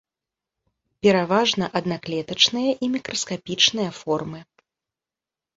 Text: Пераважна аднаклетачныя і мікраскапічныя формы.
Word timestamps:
Пераважна 1.07 1.65
аднаклетачныя 1.79 2.71
і 2.87 2.89
мікраскапічныя 2.97 3.91
формы. 4.01 4.39